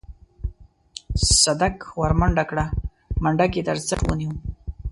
[1.41, 2.65] صدک ورمنډه کړه
[3.23, 4.35] منډک يې تر څټ ونيوه.